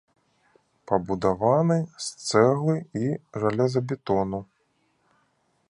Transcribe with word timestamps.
Пабудаваны 0.91 1.77
з 2.05 2.31
цэглы 2.31 2.75
і 3.01 3.15
жалезабетону. 3.43 4.39